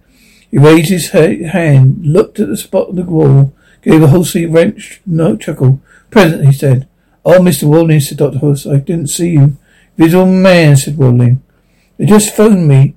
He 0.50 0.58
raised 0.58 0.90
his 0.90 1.10
hand, 1.12 2.06
looked 2.06 2.40
at 2.40 2.48
the 2.48 2.58
spot 2.58 2.90
on 2.90 2.96
the 2.96 3.04
wall, 3.04 3.54
gave 3.82 4.04
a 4.04 4.08
hoarsely 4.08 4.46
wrenched 4.46 5.02
no 5.06 5.36
chuckle. 5.36 5.82
Present, 6.10 6.46
he 6.46 6.52
said. 6.52 6.88
Oh, 7.24 7.40
Mr. 7.40 7.64
Walling, 7.64 8.00
said 8.00 8.18
Dr. 8.18 8.40
Huss, 8.40 8.66
I 8.66 8.78
didn't 8.78 9.08
see 9.08 9.32
you. 9.32 9.58
Visual 9.98 10.26
man, 10.26 10.76
said 10.76 10.98
Walling. 10.98 11.44
They 11.98 12.06
just 12.06 12.36
phoned 12.36 12.68
me 12.68 12.96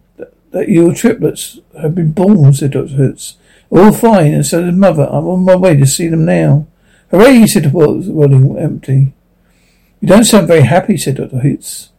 that, 0.53 0.69
your 0.69 0.95
triplets 0.95 1.59
have 1.81 1.95
been 1.95 2.13
born, 2.13 2.53
said 2.53 2.73
Dr. 2.73 2.97
Huss. 2.97 3.37
All 3.71 3.93
fine, 3.93 4.33
and 4.33 4.47
so 4.47 4.65
the 4.65 4.73
mother. 4.73 5.09
I'm 5.11 5.27
on 5.27 5.45
my 5.45 5.57
way 5.57 5.77
to 5.77 5.87
see 5.87 6.09
them 6.09 6.25
now. 6.25 6.67
Hooray, 7.11 7.47
said 7.47 7.73
Walling, 7.73 8.57
empty. 8.59 9.13
You 10.01 10.09
don't 10.09 10.25
sound 10.25 10.49
very 10.49 10.63
happy, 10.63 10.97
said 10.97 11.17
Dr. 11.17 11.41
Hitz. 11.41 11.91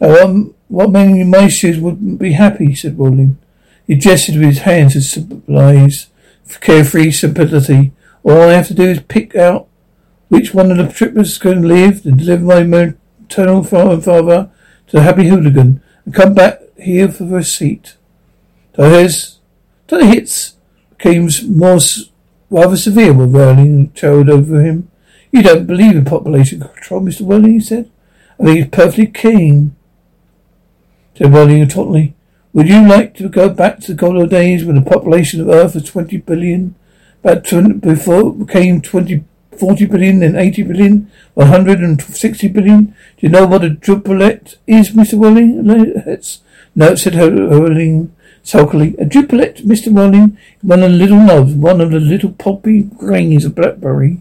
Oh, 0.00 0.24
um, 0.24 0.54
what 0.68 0.90
men 0.90 1.16
in 1.16 1.30
my 1.30 1.48
shoes 1.48 1.78
wouldn't 1.78 2.18
be 2.18 2.32
happy, 2.32 2.74
said 2.74 2.96
Walling. 2.96 3.38
He 3.86 3.96
gestured 3.96 4.36
with 4.36 4.48
his 4.48 4.58
hands 4.60 4.92
to 4.92 5.00
symbolize 5.00 6.08
carefree 6.60 7.10
simplicity. 7.10 7.92
All 8.22 8.42
I 8.42 8.52
have 8.52 8.68
to 8.68 8.74
do 8.74 8.84
is 8.84 9.00
pick 9.00 9.34
out 9.34 9.65
which 10.28 10.54
one 10.54 10.70
of 10.70 10.76
the 10.76 10.92
triplets 10.92 11.38
can 11.38 11.62
live 11.62 12.04
and 12.04 12.18
deliver 12.18 12.44
my 12.44 12.62
maternal 12.62 13.62
father 13.62 14.50
to 14.86 14.96
the 14.96 15.02
happy 15.02 15.28
hooligan 15.28 15.82
and 16.04 16.14
come 16.14 16.34
back 16.34 16.60
here 16.78 17.08
for 17.08 17.38
a 17.38 17.44
seat? 17.44 17.96
Torres, 18.74 19.38
Torres 19.86 20.06
Hitz 20.06 20.56
became 20.90 21.28
more 21.48 21.78
rather 22.50 22.76
severe 22.76 23.12
when 23.12 23.32
Wehling 23.32 23.94
towered 23.94 24.28
over 24.28 24.60
him. 24.60 24.90
You 25.32 25.42
don't 25.42 25.66
believe 25.66 25.96
in 25.96 26.04
population 26.04 26.60
control, 26.60 27.00
Mr. 27.00 27.22
Wehling, 27.22 27.52
he 27.52 27.60
said. 27.60 27.90
I 28.38 28.44
think 28.44 28.60
it's 28.60 28.76
perfectly 28.76 29.06
keen. 29.06 29.76
Said 31.16 31.28
Wehling 31.28 31.68
tauntingly. 31.70 32.14
Would 32.52 32.68
you 32.68 32.86
like 32.88 33.14
to 33.16 33.28
go 33.28 33.48
back 33.50 33.80
to 33.80 33.88
the 33.88 33.94
good 33.94 34.16
old 34.16 34.30
days 34.30 34.64
when 34.64 34.76
the 34.76 34.90
population 34.90 35.40
of 35.40 35.48
Earth 35.48 35.74
was 35.74 35.84
20 35.84 36.16
billion? 36.18 36.74
20, 37.22 37.72
before 37.80 38.28
it 38.28 38.46
became 38.46 38.80
20, 38.80 39.24
40 39.58 39.86
billion, 39.86 40.18
then 40.20 40.36
80 40.36 40.62
billion, 40.62 41.10
160 41.34 42.48
billion? 42.48 42.86
Do 42.86 42.94
you 43.20 43.28
know 43.28 43.46
what 43.46 43.64
a 43.64 43.70
duplet 43.70 44.56
is, 44.66 44.90
Mr. 44.90 45.14
Wehling? 45.14 45.64
No, 46.74 46.94
said 46.94 47.14
Wehling 47.14 48.14
sulkily. 48.42 48.94
A 48.98 49.04
duplet, 49.04 49.62
Mr. 49.62 49.92
Wehling, 49.92 50.38
one 50.62 50.82
of 50.82 50.92
the 50.92 50.96
little 50.96 51.18
knobs, 51.18 51.54
one 51.54 51.80
of 51.80 51.90
the 51.90 52.00
little 52.00 52.32
poppy 52.32 52.82
grains 52.82 53.44
of 53.44 53.54
blackberry. 53.54 54.20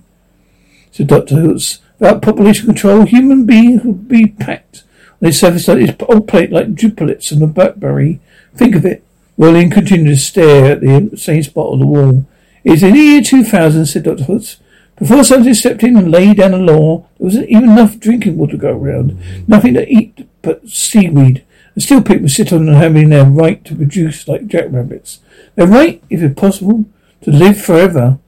Said 0.92 1.08
Dr. 1.08 1.36
Hoots. 1.36 1.80
Without 2.00 2.22
population 2.22 2.66
control, 2.66 3.06
human 3.06 3.46
beings 3.46 3.84
would 3.84 4.08
be 4.08 4.28
packed 4.28 4.84
on 5.22 5.28
his 5.28 5.40
surface 5.40 5.68
like 5.68 5.78
this 5.80 5.96
old 6.10 6.28
plate 6.28 6.52
like 6.52 6.76
duplets 6.76 7.32
on 7.32 7.42
a 7.42 7.48
blackberry. 7.48 8.20
Think 8.56 8.76
of 8.76 8.86
it. 8.86 9.04
Wehling 9.38 9.70
continued 9.70 10.12
to 10.12 10.18
stare 10.18 10.72
at 10.72 10.82
the 10.82 11.12
same 11.18 11.44
spot 11.44 11.74
on 11.74 11.80
the 11.80 11.88
wall. 11.88 12.26
It's 12.64 12.84
in 12.84 12.94
the 12.94 13.00
year 13.00 13.22
2000, 13.22 13.86
said 13.86 14.04
Dr. 14.04 14.24
Hoots. 14.24 14.58
Before 14.98 15.24
somebody 15.24 15.54
stepped 15.54 15.84
in 15.84 15.98
and 15.98 16.10
laid 16.10 16.38
down 16.38 16.54
a 16.54 16.58
law, 16.58 17.08
there 17.18 17.26
wasn't 17.26 17.50
even 17.50 17.72
enough 17.72 18.00
drinking 18.00 18.38
water 18.38 18.54
to 18.54 18.58
go 18.58 18.72
around. 18.72 19.20
Nothing 19.48 19.74
to 19.74 19.88
eat 19.92 20.28
but 20.42 20.68
seaweed. 20.70 21.44
And 21.74 21.84
still 21.84 22.02
people 22.02 22.30
sit 22.30 22.54
on 22.54 22.68
and 22.68 22.78
having 22.78 23.10
their 23.10 23.26
right 23.26 23.64
to 23.66 23.76
produce 23.76 24.28
like 24.28 24.48
jackrabbits. 24.48 25.20
Their 25.56 25.68
right, 25.68 26.02
if 26.10 26.22
it's 26.22 26.40
possible, 26.40 26.86
to 27.22 27.32
live 27.32 27.62
forever. 27.62 28.20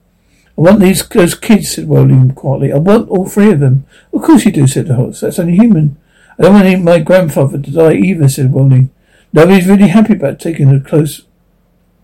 I 0.58 0.60
want 0.60 0.80
these 0.80 1.08
those 1.08 1.34
kids, 1.34 1.74
said 1.74 1.86
Wehling 1.86 2.34
quietly. 2.34 2.72
I 2.72 2.78
want 2.78 3.08
all 3.08 3.26
three 3.26 3.52
of 3.52 3.60
them. 3.60 3.86
Of 4.12 4.22
course 4.22 4.44
you 4.44 4.52
do, 4.52 4.66
said 4.66 4.88
the 4.88 4.96
horse. 4.96 5.20
That's 5.20 5.38
only 5.38 5.56
human. 5.56 5.96
I 6.38 6.42
don't 6.42 6.54
want 6.54 6.82
my 6.84 6.98
grandfather 6.98 7.58
to 7.58 7.70
die 7.70 7.94
either, 7.94 8.28
said 8.28 8.52
Wehling. 8.52 8.90
Nobody's 9.32 9.66
really 9.66 9.88
happy 9.88 10.14
about 10.14 10.40
taking 10.40 10.68
a 10.70 10.80
close 10.80 11.22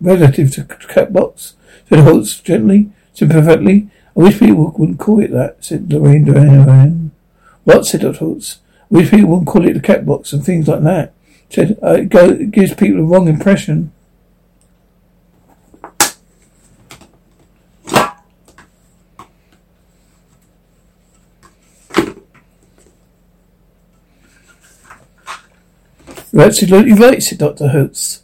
relative 0.00 0.52
to 0.52 0.64
cat 0.64 1.12
box, 1.12 1.54
said 1.88 2.00
Holtz 2.00 2.40
gently, 2.40 2.90
sympathetically. 3.12 3.90
I 4.16 4.20
wish 4.20 4.38
people 4.38 4.72
wouldn't 4.78 5.00
call 5.00 5.20
it 5.20 5.32
that, 5.32 5.64
said 5.64 5.92
Lorraine 5.92 6.24
Duran. 6.24 7.10
What, 7.64 7.84
said 7.84 8.02
Dr. 8.02 8.18
Holtz. 8.18 8.58
I 8.82 8.94
wish 8.98 9.10
people 9.10 9.30
wouldn't 9.30 9.48
call 9.48 9.66
it 9.66 9.72
the 9.72 9.80
cat 9.80 10.06
box 10.06 10.32
and 10.32 10.44
things 10.44 10.68
like 10.68 10.82
that. 10.82 11.14
Said, 11.50 11.78
uh, 11.82 11.92
it, 11.92 12.10
go, 12.10 12.28
it 12.30 12.52
gives 12.52 12.74
people 12.74 12.98
the 12.98 13.02
wrong 13.02 13.26
impression. 13.26 13.92
You're 26.32 26.42
absolutely 26.42 26.94
right, 26.94 27.22
said 27.22 27.38
Dr. 27.38 27.68
Hertz. 27.68 28.23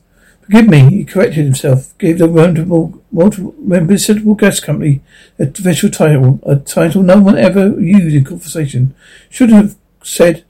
Forgive 0.50 0.68
me, 0.68 0.90
he 0.90 1.04
corrected 1.04 1.44
himself, 1.44 1.96
gave 1.98 2.18
the 2.18 2.26
member 2.26 3.96
gas 4.34 4.58
company 4.58 5.00
a 5.38 5.44
official 5.44 5.90
title, 5.90 6.40
a 6.42 6.56
title 6.56 7.04
no 7.04 7.20
one 7.20 7.38
ever 7.38 7.80
used 7.80 8.16
in 8.16 8.24
conversation. 8.24 8.92
Should 9.28 9.50
have 9.50 9.76
said 10.02 10.42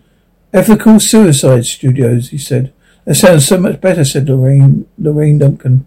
Ethical 0.54 1.00
Suicide 1.00 1.66
Studios, 1.66 2.30
he 2.30 2.38
said. 2.38 2.72
That 3.04 3.16
sounds 3.16 3.46
so 3.46 3.58
much 3.58 3.82
better, 3.82 4.02
said 4.06 4.26
Lorraine, 4.26 4.88
Lorraine 4.96 5.38
Duncan. 5.38 5.84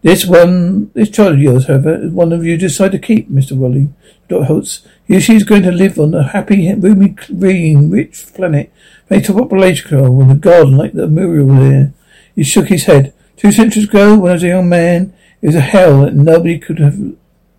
This 0.00 0.24
one, 0.24 0.90
this 0.94 1.10
child 1.10 1.34
of 1.34 1.42
yours, 1.42 1.66
however, 1.66 2.02
is 2.04 2.12
one 2.12 2.32
of 2.32 2.46
you 2.46 2.56
decide 2.56 2.92
to 2.92 2.98
keep, 2.98 3.30
Mr. 3.30 3.52
Wehling. 3.52 3.92
Dr. 4.28 4.44
Holtz. 4.44 4.86
You, 5.06 5.20
she's 5.20 5.44
going 5.44 5.64
to 5.64 5.70
live 5.70 5.98
on 5.98 6.14
a 6.14 6.22
happy, 6.22 6.72
roomy, 6.72 7.10
green, 7.10 7.90
rich 7.90 8.32
planet, 8.32 8.72
made 9.10 9.26
to 9.26 9.34
population 9.34 9.86
control, 9.86 10.22
in 10.22 10.30
a 10.30 10.34
garden 10.34 10.78
like 10.78 10.94
the 10.94 11.06
Muriel 11.06 11.48
there. 11.48 11.92
He 12.34 12.42
shook 12.42 12.68
his 12.68 12.84
head. 12.84 13.12
Two 13.38 13.52
centuries 13.52 13.88
ago, 13.88 14.18
when 14.18 14.32
I 14.32 14.34
was 14.34 14.42
a 14.42 14.48
young 14.48 14.68
man, 14.68 15.14
it 15.40 15.46
was 15.46 15.54
a 15.54 15.60
hell 15.60 16.00
that 16.00 16.14
nobody 16.14 16.58
could 16.58 16.80
have 16.80 16.98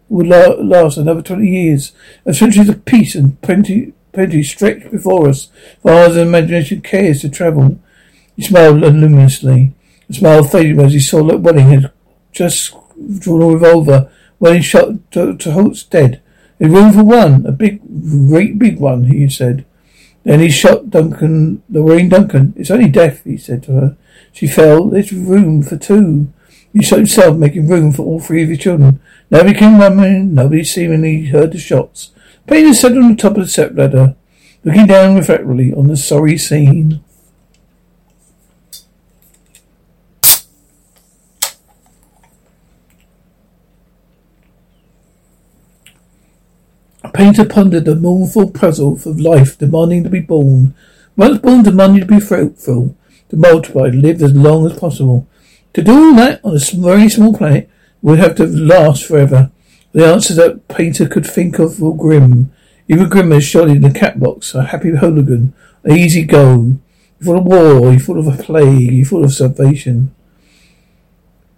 would 0.09 0.27
last 0.27 0.97
another 0.97 1.21
twenty 1.21 1.47
years. 1.47 1.93
A 2.25 2.33
century 2.33 2.67
of 2.67 2.83
peace 2.83 3.15
and 3.15 3.39
plenty, 3.41 3.93
plenty 4.11 4.43
stretched 4.43 4.91
before 4.91 5.29
us, 5.29 5.49
far 5.81 6.01
as 6.01 6.15
the 6.15 6.21
imagination 6.23 6.81
cares 6.81 7.21
to 7.21 7.29
travel. 7.29 7.79
He 8.35 8.41
smiled 8.41 8.81
luminously. 8.81 9.73
The 10.09 10.15
smile 10.15 10.43
faded 10.43 10.79
as 10.79 10.91
he 10.91 10.99
saw 10.99 11.23
that 11.23 11.41
Wehling 11.41 11.69
had 11.69 11.91
just 12.33 12.75
drawn 13.19 13.41
a 13.41 13.47
revolver. 13.47 14.11
Wehling 14.41 14.63
shot 14.63 15.11
to, 15.11 15.37
to 15.37 15.51
Holt's 15.51 15.83
dead. 15.83 16.21
A 16.59 16.67
room 16.67 16.91
for 16.91 17.03
one, 17.03 17.45
a 17.45 17.53
big, 17.53 17.79
great 18.27 18.59
big 18.59 18.79
one, 18.79 19.05
he 19.05 19.29
said. 19.29 19.63
Then 20.29 20.41
he 20.41 20.51
shot 20.51 20.91
Duncan, 20.91 21.63
Lorraine 21.71 22.07
Duncan. 22.07 22.53
It's 22.55 22.69
only 22.69 22.87
death, 22.87 23.23
he 23.23 23.35
said 23.35 23.63
to 23.63 23.71
her. 23.71 23.97
She 24.31 24.45
fell. 24.45 24.87
There's 24.87 25.11
room 25.11 25.63
for 25.63 25.75
two. 25.75 26.31
He 26.71 26.83
shot 26.83 26.99
himself, 26.99 27.35
making 27.35 27.67
room 27.67 27.91
for 27.91 28.03
all 28.03 28.19
three 28.19 28.43
of 28.43 28.49
his 28.49 28.59
children. 28.59 28.99
Nobody 29.31 29.57
came 29.57 29.79
running. 29.79 30.35
Nobody 30.35 30.63
seemingly 30.63 31.25
heard 31.25 31.53
the 31.53 31.57
shots. 31.57 32.11
Painter 32.45 32.75
sat 32.75 32.91
on 32.91 33.09
the 33.09 33.15
top 33.15 33.37
of 33.37 33.45
the 33.45 33.47
step 33.47 33.71
ladder, 33.73 34.15
looking 34.63 34.85
down 34.85 35.15
reflectively 35.15 35.73
on 35.73 35.87
the 35.87 35.97
sorry 35.97 36.37
scene. 36.37 37.03
Painter 47.19 47.43
pondered 47.43 47.83
the 47.83 47.97
mournful 47.97 48.49
puzzle 48.49 48.93
of 48.93 49.19
life 49.19 49.57
demanding 49.57 50.05
to 50.05 50.09
be 50.09 50.21
born. 50.21 50.73
Once 51.17 51.37
born 51.39 51.63
demanding 51.63 51.99
to 51.99 52.05
be 52.05 52.17
fruitful, 52.17 52.95
to 53.27 53.35
multiply, 53.35 53.89
to 53.89 53.97
live 53.97 54.23
as 54.23 54.31
long 54.31 54.65
as 54.65 54.79
possible. 54.79 55.27
To 55.73 55.81
do 55.81 55.91
all 55.91 56.15
that 56.15 56.39
on 56.45 56.55
a 56.55 56.59
very 56.77 57.09
small 57.09 57.35
planet 57.35 57.69
would 58.01 58.19
have 58.19 58.35
to 58.35 58.45
last 58.47 59.05
forever. 59.05 59.51
The 59.91 60.05
answers 60.05 60.37
that 60.37 60.69
Painter 60.69 61.09
could 61.09 61.25
think 61.25 61.59
of 61.59 61.81
were 61.81 61.93
grim. 61.93 62.53
Even 62.87 63.09
grimmer 63.09 63.41
shot 63.41 63.67
in 63.67 63.81
the 63.81 63.91
cat 63.91 64.17
box, 64.17 64.55
a 64.55 64.63
happy 64.63 64.91
hooligan, 64.91 65.53
an 65.83 65.97
easy 65.97 66.23
go. 66.23 66.77
He 67.19 67.25
thought 67.25 67.39
of 67.39 67.43
war, 67.43 67.91
he 67.91 67.99
thought 67.99 68.19
of 68.19 68.27
a 68.27 68.41
plague, 68.41 68.91
he 68.91 69.03
thought 69.03 69.25
of 69.25 69.33
salvation. 69.33 70.15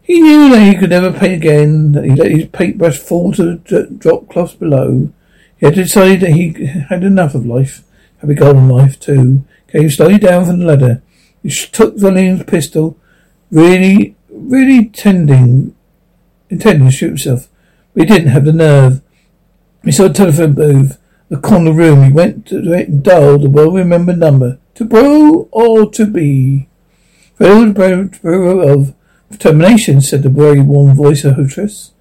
He 0.02 0.21
knew 0.21 0.50
that 0.50 0.74
he 0.74 0.76
could 0.76 0.89
never 0.89 1.13
paint 1.13 1.34
again, 1.34 1.91
that 1.91 2.06
he 2.06 2.15
let 2.15 2.32
his 2.32 2.47
paintbrush 2.47 2.97
fall 2.97 3.32
to 3.34 3.58
the 3.58 3.84
drop 3.84 4.28
cloths 4.28 4.56
below. 4.56 5.12
He 5.62 5.67
had 5.67 5.76
decided 5.76 6.21
that 6.21 6.32
he 6.32 6.65
had 6.89 7.04
enough 7.04 7.36
of 7.36 7.45
life, 7.45 7.84
happy 8.17 8.34
golden 8.34 8.67
life 8.67 9.00
too. 9.00 9.45
Came 9.67 9.91
slowly 9.91 10.17
down 10.17 10.45
from 10.45 10.60
the 10.60 10.65
ladder. 10.65 11.04
He 11.43 11.52
took 11.52 11.95
William's 11.97 12.43
pistol, 12.43 12.97
really, 13.52 14.15
really 14.32 14.86
tending, 14.88 15.76
intending 16.50 16.88
to 16.88 16.91
shoot 16.91 17.10
himself, 17.10 17.47
but 17.93 18.02
he 18.02 18.08
didn't 18.08 18.30
have 18.30 18.45
the 18.45 18.54
nerve. 18.54 19.02
He 19.84 19.91
saw 19.91 20.06
a 20.06 20.10
telephone 20.10 20.54
booth, 20.54 20.97
the 21.30 21.38
corner 21.38 21.71
room. 21.71 22.06
He 22.06 22.12
went 22.12 22.47
to 22.47 22.74
it 22.74 22.89
and 22.89 23.04
dialed 23.04 23.43
the 23.43 23.50
well-remembered 23.52 24.17
number. 24.17 24.58
To 24.76 24.86
bro 24.86 25.47
or 25.52 25.91
to 25.91 26.08
be? 26.08 26.69
Federal 27.36 27.71
Bureau 28.06 28.60
of 28.62 28.95
Termination, 29.38 30.02
said 30.02 30.24
the 30.24 30.30
very 30.30 30.60
warm 30.60 30.95
voice 30.95 31.24
of 31.24 31.36
Hootress. 31.36 31.91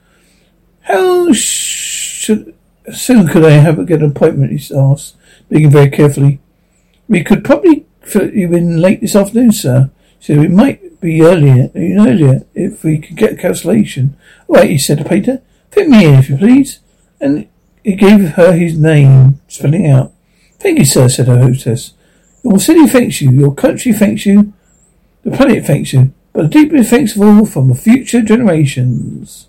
How 0.81 1.31
should 1.35 2.55
soon 2.93 3.29
could 3.29 3.45
I 3.45 3.53
have 3.53 3.79
a 3.79 3.83
an 3.83 4.05
appointment? 4.05 4.53
He 4.53 4.75
asked, 4.75 5.17
speaking 5.47 5.71
very 5.71 5.91
carefully. 5.91 6.41
We 7.09 7.25
could 7.25 7.45
probably 7.45 7.87
fit 8.03 8.35
you 8.35 8.53
in 8.55 8.81
late 8.81 9.01
this 9.01 9.17
afternoon, 9.17 9.53
sir. 9.53 9.91
So 10.21 10.35
it 10.35 10.51
might 10.51 11.01
be 11.01 11.23
earlier, 11.23 11.71
even 11.75 12.07
earlier 12.07 12.47
if 12.55 12.85
we 12.85 12.99
could 12.99 13.17
get 13.17 13.33
a 13.33 13.37
cancellation. 13.37 14.17
All 14.49 14.57
right, 14.57 14.71
he 14.71 14.79
said 14.79 14.99
to 14.99 15.05
Peter. 15.05 15.43
Fit 15.71 15.89
me 15.89 16.05
in, 16.05 16.15
if 16.15 16.29
you 16.29 16.37
please. 16.37 16.81
And 17.21 17.49
he 17.83 17.95
gave 17.95 18.31
her 18.31 18.53
his 18.53 18.79
name, 18.79 19.41
spelling 19.49 19.89
out. 19.89 20.13
Thank 20.59 20.79
you, 20.79 20.85
sir, 20.85 21.09
said 21.09 21.29
her 21.29 21.39
hostess. 21.39 21.95
Your 22.43 22.59
city 22.59 22.87
thanks 22.87 23.21
you, 23.21 23.31
your 23.31 23.55
country 23.55 23.93
thanks 23.93 24.25
you, 24.25 24.53
the 25.25 25.31
planet 25.31 25.67
thanks 25.67 25.93
you, 25.93 26.13
but 26.33 26.45
the 26.45 26.49
deepest 26.49 26.91
thanks 26.91 27.17
of 27.17 27.23
all 27.23 27.45
from 27.45 27.75
future 27.75 28.23
generations. 28.23 29.49